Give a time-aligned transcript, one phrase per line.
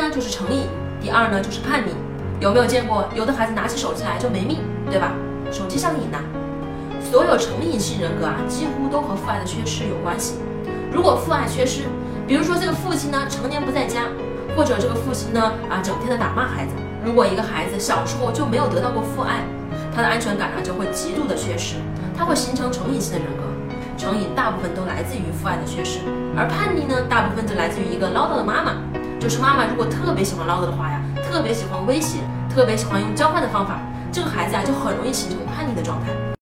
[0.00, 0.64] 呢就是成瘾，
[1.00, 1.92] 第二呢就是叛逆。
[2.40, 4.58] 有没有见过有的孩子拿起手机来就没命，
[4.90, 5.12] 对吧？
[5.52, 6.18] 手机上瘾呐。
[7.02, 10.36] 所有成瘾性人格啊，几乎都和父爱的缺失有关系。
[10.90, 11.82] 如果父爱缺失，
[12.26, 14.04] 比如说这个父亲呢常年不在家，
[14.56, 16.72] 或者这个父亲呢啊整天的打骂孩子。
[17.04, 19.44] 如果一个孩子小时候就没有得到过父爱，
[19.94, 21.76] 他的安全感呢就会极度的缺失，
[22.16, 23.42] 他会形成成瘾性的人格。
[23.98, 26.00] 成瘾大部分都来自于父爱的缺失，
[26.34, 28.69] 而叛逆呢，大部分就来自于一个唠叨的妈妈。
[29.20, 30.98] 就是妈妈如果特别喜欢唠叨的话呀，
[31.30, 33.78] 特别喜欢威胁，特别喜欢用交换的方法，
[34.10, 36.08] 这个孩子呀就很容易形成叛逆的状态。